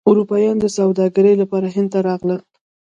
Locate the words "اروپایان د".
0.09-0.65